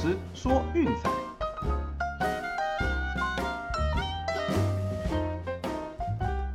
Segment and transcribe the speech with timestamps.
[0.00, 1.10] 师说运彩。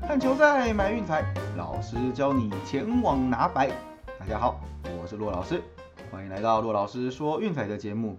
[0.07, 1.25] 看球赛买运彩，
[1.57, 3.69] 老师教你前往拿白。
[4.17, 4.61] 大家好，
[4.97, 5.61] 我是骆老师，
[6.09, 8.17] 欢迎来到骆老师说运彩的节目。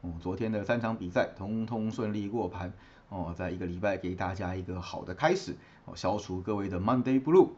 [0.00, 2.72] 哦，昨天的三场比赛通通顺利过盘。
[3.10, 5.54] 哦，在一个礼拜给大家一个好的开始，
[5.84, 7.50] 哦，消除各位的 Monday Blue。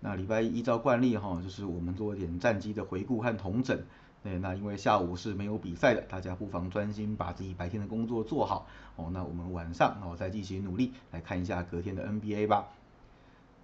[0.00, 3.80] 那礼拜一依照惯例哈，就是我们做一点战绩的回顾和统整。
[4.22, 8.66] 对，那因为下午是没有比赛的，大家不妨专心把自己白天的工作做好。
[8.96, 12.68] 哦，那我们晚上哦再继续努力来看一下隔天的 NBA 吧。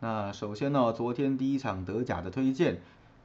[0.00, 2.78] 那首先呢，昨天第一场德甲的推荐，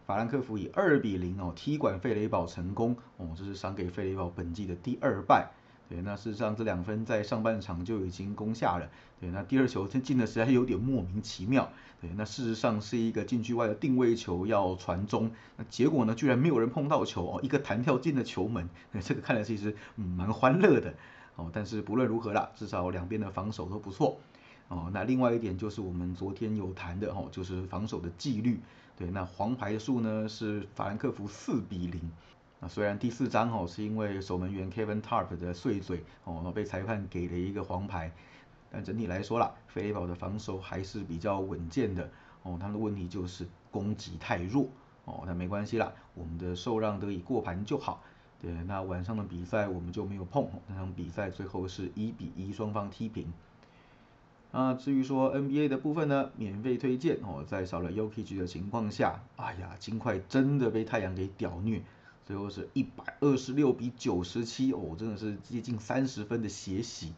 [0.07, 2.95] 法兰克福以二比零哦踢馆费雷堡成功。
[3.17, 5.51] 哦，这是赏给费雷堡本季的第二败。
[5.89, 8.88] 对，那事实上这两分在上半场就已经攻下了。
[9.20, 11.67] 对，那第二球进的实在有点莫名其妙。
[11.99, 18.70] 对，那事实上是一个禁区外的定位球要传中，那结果呢居然没有人碰到球哦，一个弹跳进了球门。
[19.01, 20.93] 这个看来其实嗯蛮欢乐的
[21.35, 21.49] 哦。
[21.51, 24.20] 但是不论如何啦，至少两边的防守都不错
[24.67, 24.91] 哦。
[24.93, 28.60] 那另外一点就是我们昨天有谈的哦，就是防守的纪律。
[28.95, 31.99] 对，那黄牌数呢是法兰克福四比零。
[32.60, 38.12] 那虽然第四张哦是因为守门员 Kevin Tarp 的碎嘴哦被裁判给了一个黄牌，
[38.70, 42.10] 但整体来说啦，菲雷堡的防守还是比较稳健的
[42.43, 42.57] 哦。
[42.60, 44.68] 他们的问题就是攻击太弱
[45.05, 48.04] 哦，那没关系啦，我们的受让得以过盘就好。
[48.41, 53.32] 对，那晚上的比赛我们就没有碰，那场比赛最后是一比一双方踢平。
[54.51, 61.82] 那至于说 NBA 的部分呢，免费推荐哦，在少了 Yuki 的情况下，哎呀，金块真的被太阳给屌虐。
[62.30, 67.12] 最后是一百二十六比九十七哦，真的是接近三十分的血洗。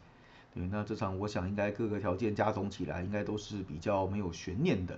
[0.54, 4.94] 对，那这场我想应该各个条件加总起来，应该都是比较没有悬念的。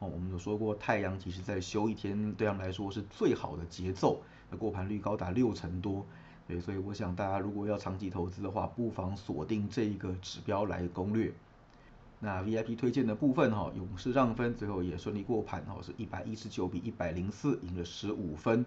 [0.00, 4.20] 哦，我们有说过，太阳其实在休一天对他们来说是最好的节奏，
[4.50, 6.04] 那过盘率高达六成多。
[6.46, 11.32] 对，所以我想大家如果要长期投资的话，不妨锁定这一个指标来攻略。
[12.20, 18.66] 那 VIP 推荐的部分哈，勇士让分最后也顺利过盘哦，是一百一十九比一百零四，赢了十五分。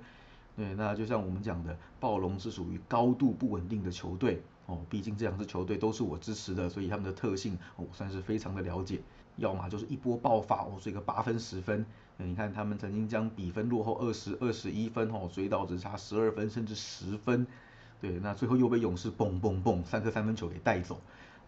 [0.57, 4.41] 对，那就像我们讲的，暴龙是属于高度不稳定的球队。
[4.65, 8.99] 哦，毕竟这两支球队都是我支持的，所以他们的特性我算是非常的了解。
[9.37, 11.85] 要么就是一波爆发哦，追个八分十分，
[12.17, 17.45] 你看他们曾经将比分落后二十二十一分哦，追到只差十二分甚至十分，
[18.01, 20.99] 对，那最后又被勇士嘣嘣嘣三颗三分球给带走，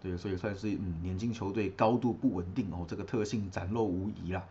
[0.02, 4.46] 对，所以算是嗯年轻球队高度不稳定哦，这个特性展露无遗啦。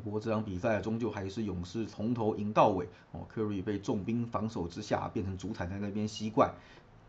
[0.00, 2.88] 不过这场比赛终究还是勇士从头赢到尾。
[3.12, 6.52] 哦，科瑞被重兵防守之下变成主宰在那边吸怪，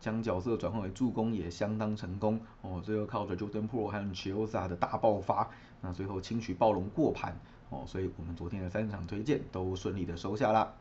[0.00, 2.40] 将角色转换为助攻也相当成功。
[2.62, 5.48] 哦，最后靠着 Jordan Pro 和 Chiosa 的大爆发，
[5.80, 7.38] 那最后轻取暴龙过盘。
[7.70, 10.72] 哦，所以我们昨天的三场推荐都顺利的收下啦。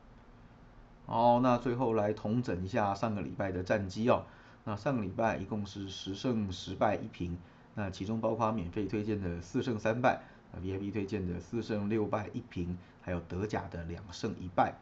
[1.06, 4.24] 哦，那最后来统整一下上个礼拜的战绩哦，
[4.64, 7.38] 那上个礼拜一共是十胜十败一平，
[7.76, 10.22] 那其中包括免费推荐的四胜三败。
[10.62, 14.74] VIP 推荐的四胜六败一平，还有德甲的两胜一败。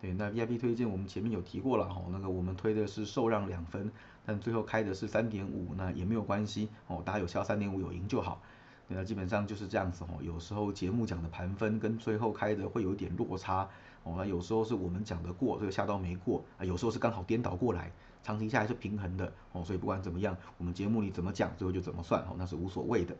[0.00, 3.90] 对，那 VIP 推荐我们前面有提过了哈，那个我们推的是受让两分，
[4.24, 8.40] 但最后开的是三点五，那也没有关系哦，大家有效三点五有赢就好。
[8.86, 13.68] 那基本上就是这样子哦，有时候节目讲的盘分跟最后开的会有一点落差
[14.04, 17.92] 哦，那有时候是我们讲的过，这个下刀没过啊，有时候是刚好颠倒过来，
[18.22, 23.16] 长期下来是平衡的哦，所以不管怎么样，我们节目里怎么讲，最后就怎么算哦，那是无所谓的。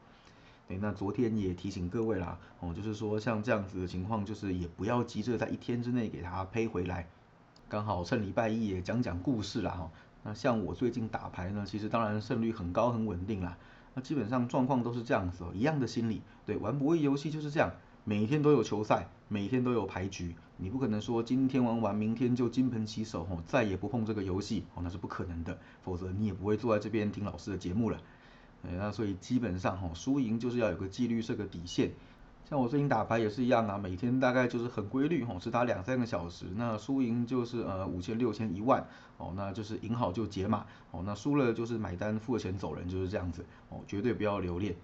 [0.69, 7.09] 对，那昨天也提醒各位啦，哦，就是说像这样子的情况，就是也不要急着在一天之内给它赔回来，
[7.71, 9.91] 刚好趁礼拜一也讲讲故事啦，哈。
[10.25, 13.56] 那像我最近打牌呢，其实当然胜率很高很稳定啦，
[13.95, 17.73] 那基本上状况都是这样子，一样的心理，对，玩博弈游戏就是这样，
[18.05, 27.99] 每天都有球赛，每天都有牌局，你不可能说今天玩完，明天就金盆洗手，哦，再也不碰这个游戏，哦，那是不可能的，否则你也不会坐在这边听老师的节目了。
[28.65, 31.93] 哎，那所以基本上哈，输赢就是要有个纪律，设个底线。
[32.49, 36.47] 像我最近打牌也是一样啊，每天大概就是很规律哈，只打两三个小时。
[36.56, 38.82] 那输赢就是呃五千、六千、一万
[39.19, 44.75] 哦，那就是赢好就解码哦，那输了就是买单付了钱走人，就是这样子哦，绝对不要留恋。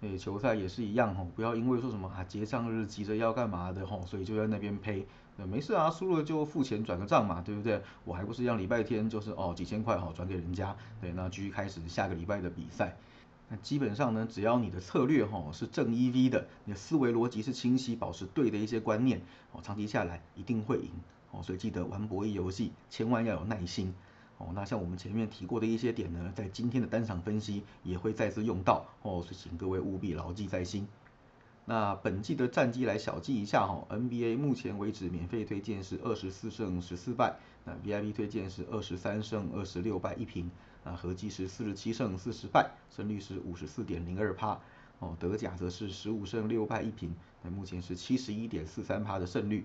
[0.00, 5.06] 哎，球赛也是一样哈，不要因为说什么啊结账日急着要干嘛的哈，所以就在那边赔。
[5.48, 7.80] 没事啊，输了就付钱转个账嘛，对不对？
[8.04, 12.96] 我还不是一样，礼拜天就是哦几千块哈转给人家，对，那继续开始下个礼拜的比赛。
[13.52, 19.20] 那基本上呢，只要你的策略哈是正 EV 的，你的思维逻辑是清晰，保持对的一些观念
[19.52, 20.88] 哦，长期下来一定会赢
[21.30, 21.42] 哦。
[21.42, 23.92] 所以记得玩博弈游戏，千万要有耐心
[24.38, 24.48] 哦。
[24.54, 30.88] 那像我们前面提过的一些点呢，在今天的单场分析也会再次用到哦，所以请各位务必牢记在心。
[31.64, 40.50] 那本季的战绩来小记一下哈，NBA 目前为止免费推荐是二十四胜十四败，那 VIP 推荐是二十三胜二十六败一平，
[40.84, 44.60] 那合计是四十七胜四十败，胜率是五十四点零二趴，
[44.98, 49.64] 哦，德甲则是十五胜六败一平，那目前是七十一点四三趴的胜率。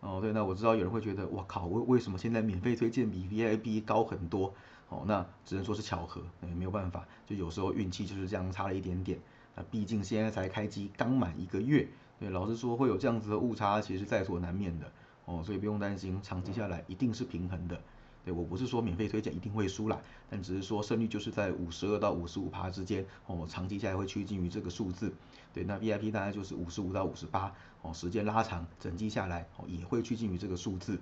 [0.00, 4.52] 哦，对，那我知道有人会觉得，哇靠，为为什么现在免费推荐比 VIP 高很多？
[4.90, 9.18] 哦，那只能说是巧合，也没有办法，就有时候运气就是这样差了一点点。
[9.54, 14.90] 那，毕竟现在才开机刚满一个月，对，老实说会有这样子的误差，其实在所难免的。
[15.26, 17.80] 哦，所以不用担心，长期下来一定是平衡的。
[18.24, 25.12] 对我不是说免费推荐一定会输啦，但只是说胜率就是在五十二到五十五趴之间，哦，长期下来会趋近于这个数字。
[25.52, 30.98] 对，那 VIP 大概就是五十五到五十八，哦，时间拉长，整季下来，哦，也会趋近于这个数字。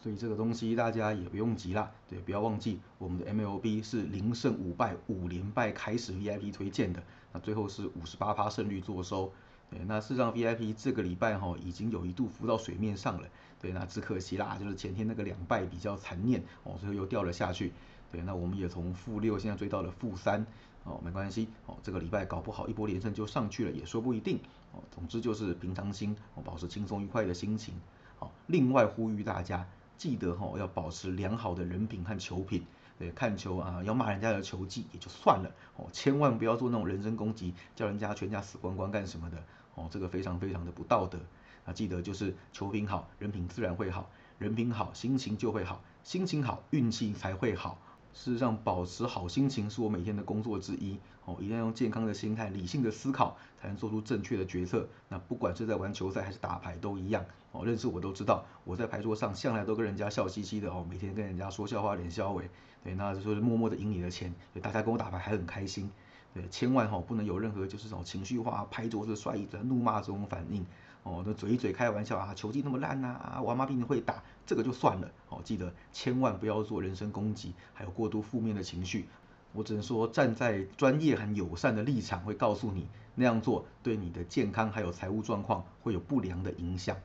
[0.00, 7.02] 所以这个东西大家也不用急啦，对，不要忘记我们的 MLB 是零胜五败五连败开始 VIP 推荐的，
[7.32, 9.32] 那最后是五十八趴胜率做收。
[9.70, 13.28] 对，那事实上 VIP 这个礼拜哈已经有一度浮到水面上了。
[13.60, 17.72] 对，那只可惜啦，就是前天那个两败比较残念哦，最后又掉了下去。
[18.10, 20.46] 对，那我们也从负六现在追到了负三
[20.84, 24.38] 哦，没关系哦，这个礼拜搞不好一波连胜就上去了，也说不一定
[24.72, 24.80] 哦。
[24.90, 27.74] 总之就是平常心哦，保持轻松愉快的心情。
[28.18, 29.68] 好，另外呼吁大家
[29.98, 32.64] 记得哈要保持良好的人品和球品。
[32.98, 39.36] 对，看球啊要骂人家的球技也就算了哦，千万不要做那种人身攻击，叫人家全家死光光干什么的
[39.74, 41.18] 哦，这个非常非常的不道德。
[41.64, 47.78] 啊记得就是球品好，人品自然会好，人品好，心情就会好，心情好，运气才会好。
[48.14, 50.98] 事实上，保持好心情是我每天的工作之一。
[51.24, 54.88] 哦，一定要用健康的心态、理性的思考，才能做出正确的决策。
[55.08, 57.24] 那不管是在玩球赛还是打牌都一样。
[57.52, 62.48] 哦，认识我都知道，我在牌桌上向来都跟人家笑嘻嘻的哦，每天跟人家说笑话、脸笑尾。
[62.84, 65.90] 对，那就是默默的赢你的钱，对，大家跟我打牌还很开心。
[66.32, 70.64] 对，千万哈不能有任何就是这种情绪化、拍桌子、摔椅子、怒骂这种反应。
[71.02, 75.10] 哦，那嘴一嘴开玩笑啊，球技那么烂呐，啊，王妈比你会打，这个就算了。
[75.30, 79.08] 哦，记得千万不要做人身攻击，还有过度负面的情绪。
[79.52, 86.96] 我只能说站在专业很友善的立场，会告诉你那样做对你的健康还有财务状况会有不良的影响。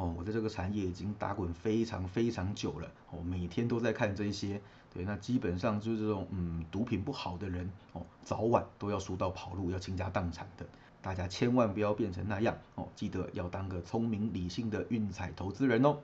[0.00, 4.58] 哦，我在这个产业已经打滚非常非常久了，哦，每天都在看这些。
[4.94, 10.64] 对，那基本上就是这种嗯毒品不好的人，哦，早晚都要输到跑路，要倾家荡产的。
[11.02, 15.98] 大家千万不要变成那样哦，记得要当个聪明理性的运彩投资人哦。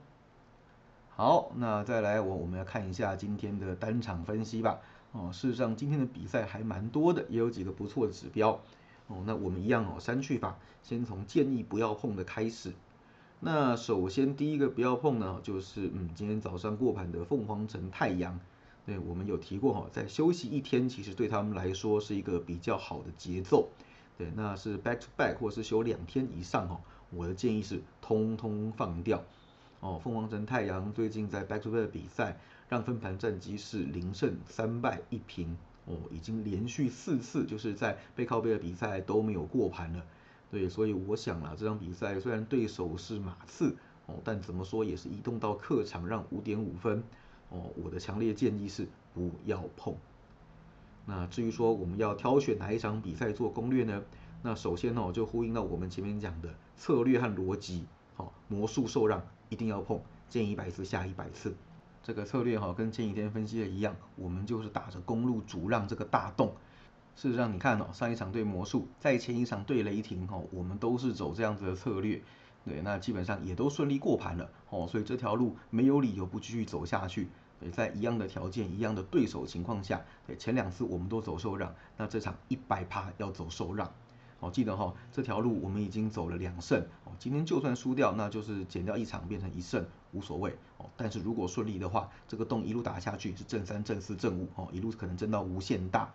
[1.09, 4.79] 好，那再来我我们要看一下今天的单场分析吧。
[5.11, 8.61] 哦，事实上今天的比赛还蛮多的，也有几个不错的指标。
[9.07, 12.71] 哦，那我们一样哦，删去法，先从建议不要碰的开始。
[13.39, 18.39] 那首先第一个不要碰呢，就是嗯今天早上过盘的凤凰城太阳。
[18.85, 23.69] 对，我们有提过哈，在休息一天，其实对他们来说是一个比较好的节奏。
[24.17, 26.79] 对，那是 back to back 或是休两天以上哦，
[27.11, 29.23] 我的建议是通通放掉。
[29.81, 32.39] 哦，凤凰城太阳最近在 back to back 比赛，
[32.69, 35.55] 让分盘战绩是零胜三败一平，
[35.85, 40.03] 哦，已经连续四次就是在背靠背的比赛都没有过盘了。
[40.49, 47.03] 对，所以我想啊，这场比赛虽然对手是马刺，哦，但怎么说也是移动到客场让五点五分，
[47.49, 49.93] 哦，我的强烈建议是不要碰。
[51.05, 54.03] 那至于说我们要挑选哪一场比赛做攻略呢？
[54.41, 57.85] 那首先呢哦，就呼应到我们前面讲的策略和逻辑，
[58.15, 59.99] 好，魔术受让一定要碰，
[60.29, 61.53] 见一百次下一百次。
[62.03, 66.53] 这个策略哈，跟前几天分析的一样，我们就是打着公路主让这个大洞。
[67.17, 72.21] 事实上你看哦，上一场对魔术，在前一场对雷霆哦，我们都是走这样子的策略，
[72.63, 77.27] 对，那基本上也都顺利过盘了哦，所以这条路没有理由不继续走下去。
[77.59, 83.91] 对，在一样的条件、一样的对手情况下，对前两次我们都走受让，那这场一百趴要走受让。
[84.39, 90.55] 哦，记得哈，这条路我们已经走了两胜，哦，今天就算输掉，那就是减掉一场变成一胜，无所谓。
[90.77, 96.13] 哦，但是如果顺利的话，这个洞一路打下去是正三、正四、正五，哦，一路可能挣到无限大。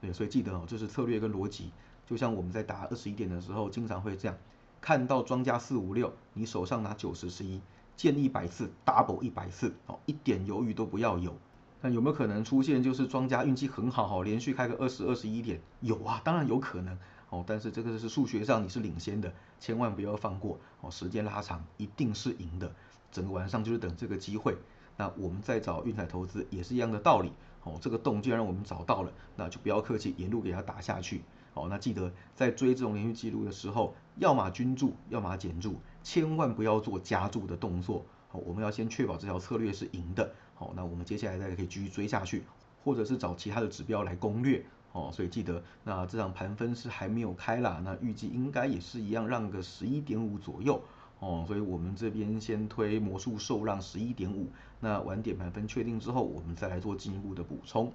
[0.00, 1.70] 对，所以记得哦，这是策略跟逻辑。
[2.06, 4.36] 就像我们在打二十一点的时候，经常会这样，
[4.80, 7.60] 看到庄家四五六，你手上拿九十十一。
[7.96, 11.36] 建一百次，double 一百次，哦，一点犹豫都不要有。
[11.82, 15.60] 那有没有可能出现就是庄家运气很好，哦，连续开个二十二十一点？
[15.80, 22.72] 有啊，当然有可能，哦，但是这个是数学上你是领先的，千万不要放过，哦，时间拉长一定是赢的，
[23.12, 24.56] 整个晚上就是等这个机会。
[24.96, 27.30] 那我们再找运彩投资也是一样的道理，
[27.62, 31.22] 哦，这个洞既然我们找到了，那就不要客气，沿路给它打下去。
[31.52, 38.06] 哦，那记得在追这种连续记录的时候，要么均注，要么减注，千万不要做加注的动作。
[38.28, 40.32] 好，我们要先确保这条策略是赢的。
[40.54, 42.44] 好，那我们接下来再可以继续追下去，
[42.84, 44.64] 或者是找其他的指标来攻略。
[44.92, 50.80] 哦，所以记得那这场盘分是还没有开啦，那预计应该也是一样让个十一点五左右
[51.20, 54.48] 哦，所以我们这边先推魔术受让十一点五，
[54.80, 57.92] 那晚点盘分确定之后，我们再来做进一步的补充。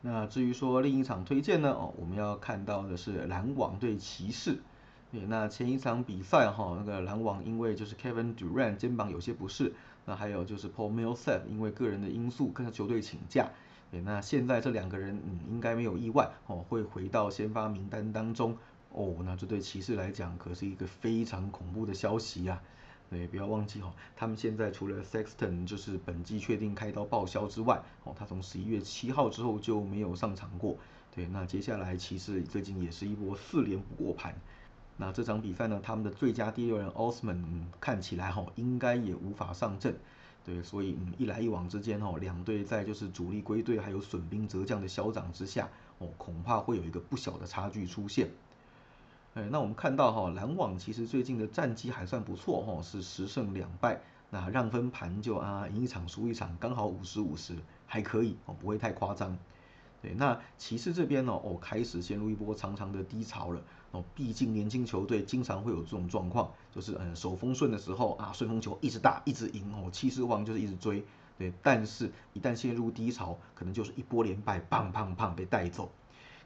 [0.00, 4.60] 那至于说另一场推荐呢，哦，我们要看到的是篮网对骑士。
[5.12, 9.72] 对，那前一场比赛哈，那个篮网因为就是 Kevin Durant 肩膀有些不适，
[10.06, 13.50] 那还有就是 Paul Millsap 因为个人的因素跟球队请假。
[13.90, 18.56] 对，那现在这两个人嗯应该没有意外哦，会回到先发名单当中
[18.92, 22.60] 哦，那这对骑士来讲可是一个非常恐怖的消息呀。
[23.08, 30.76] 对，不要忘记哦，他们现在除了 Sexton 就是本季确定开刀报销之外，哦，他从十一月七号之后就没有上场过。
[31.12, 34.32] 对，那接下来骑士最近也是一波四连不过盘。
[34.96, 37.42] 那这场比赛呢，他们的最佳第六人 Osman
[37.80, 39.96] 看起来哈应该也无法上阵，
[40.44, 45.68] 对，所以嗯一来一往之间哈，两队在就是主力归队还有损兵折将的消长之下，
[45.98, 48.30] 哦恐怕会有一个不小的差距出现。
[49.48, 57.54] 那我们看到哈篮网其实最近的战绩还算不错哈，是十胜两败，那让分盘就啊赢一场输一场，刚好五十五十，
[57.86, 59.38] 还可以哦，不会太夸张。
[60.02, 63.60] 对，那骑士这边呢，哦，开始陷入一波长长的低潮了。
[63.92, 71.04] 哦，毕竟年轻球队经常会有这种状况，就是嗯，手风顺的时候啊，顺风球一直打，一直赢哦，气势旺就是一直追。
[71.36, 75.90] 对，但是一旦陷入低潮，可能就是一波连败，棒棒棒被带走。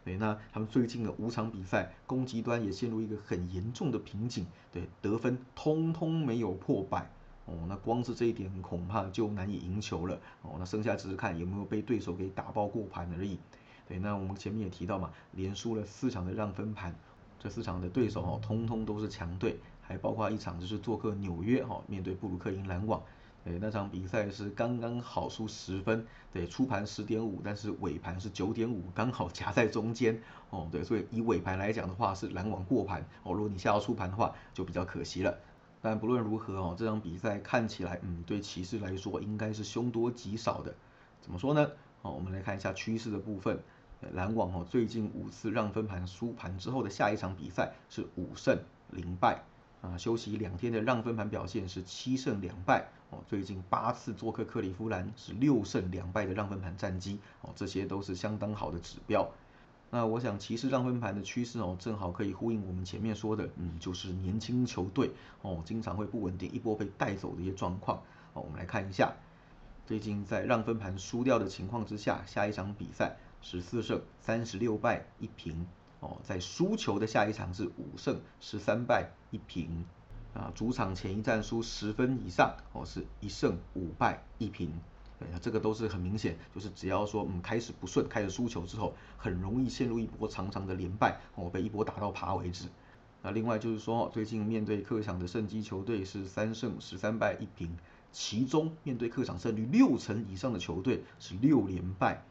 [0.05, 4.47] 对，那他们最近的五场比赛，攻击端也陷入一个很严重的瓶颈。
[4.71, 7.11] 对，得分通通没有破百。
[7.47, 10.19] 哦，那光是这一点恐怕就难以赢球了。
[10.43, 13.39] 哦，那剩下只是看有没有被对手给打爆过盘而已。
[13.89, 16.95] 对，那我们前面也提到嘛，连输了四场的让分盘，
[17.39, 23.03] 这四场的对手哦，通通都是强队，还包括一场就是做客纽约哈，面对布鲁克林篮网。
[23.45, 30.19] 诶，那场比赛是刚刚好输十分，对，初盘十点五，但是尾盘是九点五，刚好夹在中间。
[30.51, 33.05] 哦，对，所以以尾盘来讲的话是篮网过盘。
[33.23, 35.39] 哦，如果你下到初盘的话，就比较可惜了。
[35.83, 40.75] 但不论如何哦，这场比赛看起来，嗯，对骑士来说应该是凶多吉少的。
[41.21, 41.71] 怎么说呢？
[42.01, 43.59] 哦，我们来看一下趋势的部分。
[44.13, 48.59] 篮网哦，最近五次让分盘输盘之后的下一场比赛是五胜
[48.91, 49.43] 零败
[49.85, 53.19] 啊，休息两天的让分盘表现是七胜两败哦。
[53.29, 59.31] 最近八次做客克里夫兰是六胜两败的让分盘战绩哦，这些都是相当好的指标。
[59.91, 65.11] 那我想骑士让分盘的趋势哦，正好可以呼应我们前面说的，嗯，就是年轻球队
[65.43, 67.99] 哦，经常会不稳定，一波被带走的一些状况
[68.33, 68.41] 哦。
[68.41, 69.13] 我们来看一下，
[69.87, 75.67] 最近在让分盘输掉的情况之下，下一场比赛十四胜三十六败一平
[76.05, 79.87] 哦，在输球的下一场是五胜十三败一平
[80.35, 84.71] 啊，主场前一战输十分以上哦，是一胜五败一平。
[85.19, 92.67] 对，这个都是很明显，就是只要说嗯开始不顺，开始输球之后，很容易陷入一波长长的连败，哦被一波打到爬为止。
[93.23, 97.75] 那另外就是说，最近面对客场的胜机球队是三胜十三败一平，
[98.13, 102.23] 其中面对客场胜率六成以上的球队是六连败。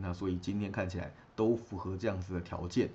[0.00, 2.90] 那所以今天看起来都符合这样子的条件。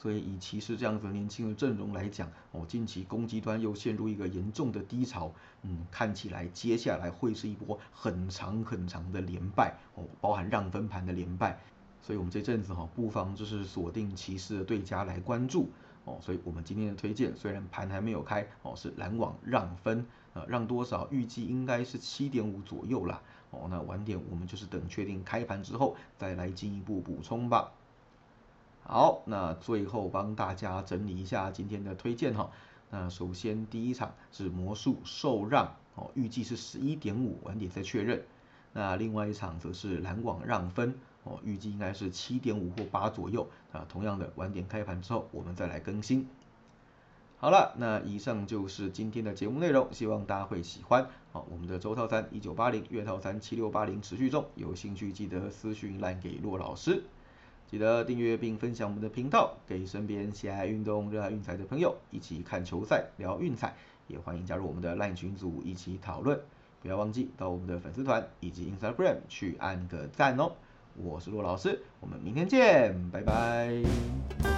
[0.00, 5.30] 所以以骑士这样子年轻的阵容来讲，哦，近期攻击端又陷入一个严重的低潮，
[5.60, 11.60] 嗯，看起来接下来会是一波很长很长的连败，哦，包含让分盘的连败。
[12.00, 15.68] 所以我们这阵子哈，不妨就是锁定骑士的对家来关注，
[16.06, 21.06] 哦，所以我们今天的推荐虽然盘还没有开，哦，是篮网让分，呃，让多少？
[21.10, 27.70] 预计应该是七点五左右啦，哦，那晚点我们就是等确定开盘之后再来进一步补充吧。
[28.92, 32.50] 好，那最后帮大家整理一下今天的推荐哈。
[32.90, 38.20] 那首先第一场是魔术受让哦，预计是十一点五，晚点再确认。
[38.72, 40.92] 那另外一场则是篮网让分
[41.22, 43.86] 哦，预计应该是七点五或八左右啊。
[43.88, 46.26] 同样的，晚点开盘之后我们再来更新。
[47.36, 51.06] 好了，那以上就是今天的节目内容，希望大家会喜欢。
[51.30, 57.04] 好，我们的周套餐一九八零，月套餐七六八零持续中，有兴趣记得私讯来给骆老师。
[57.70, 63.72] 记得订阅并分享我们的频道，给身边喜爱运动、热爱运彩的朋友一起看球赛、聊运彩，
[64.08, 66.36] 也欢迎加入我们的 LINE 群组一起讨论。
[66.82, 70.50] 不要忘记到我们的粉丝团以及 Instagram 去按个赞哦。
[70.96, 74.49] 我是骆老师，我们明天见，拜拜。